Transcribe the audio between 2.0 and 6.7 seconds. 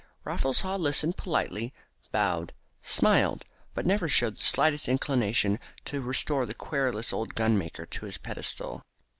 bowed, smiled, but never showed the slightest inclination to restore the